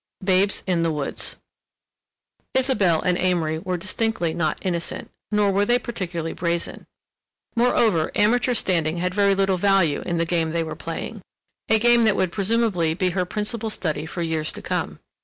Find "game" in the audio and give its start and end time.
10.25-10.49, 11.77-12.01